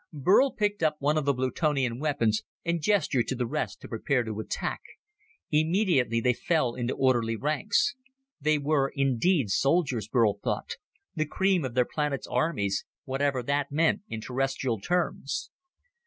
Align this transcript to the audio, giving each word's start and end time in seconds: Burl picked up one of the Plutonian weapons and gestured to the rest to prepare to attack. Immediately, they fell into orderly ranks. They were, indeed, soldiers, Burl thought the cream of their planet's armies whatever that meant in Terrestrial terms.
Burl 0.11 0.49
picked 0.51 0.81
up 0.81 0.95
one 0.97 1.15
of 1.15 1.25
the 1.25 1.33
Plutonian 1.35 1.99
weapons 1.99 2.41
and 2.65 2.81
gestured 2.81 3.27
to 3.27 3.35
the 3.35 3.45
rest 3.45 3.81
to 3.81 3.87
prepare 3.87 4.23
to 4.23 4.39
attack. 4.39 4.81
Immediately, 5.51 6.19
they 6.21 6.33
fell 6.33 6.73
into 6.73 6.95
orderly 6.95 7.35
ranks. 7.35 7.93
They 8.39 8.57
were, 8.57 8.91
indeed, 8.95 9.51
soldiers, 9.51 10.07
Burl 10.07 10.39
thought 10.43 10.77
the 11.13 11.27
cream 11.27 11.63
of 11.63 11.75
their 11.75 11.85
planet's 11.85 12.25
armies 12.25 12.83
whatever 13.05 13.43
that 13.43 13.71
meant 13.71 14.01
in 14.07 14.21
Terrestrial 14.21 14.79
terms. 14.81 15.51